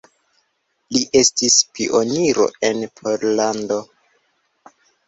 Li 0.95 1.01
estis 1.19 1.59
pioniro 1.75 2.49
en 2.71 2.83
Pollando. 2.99 3.81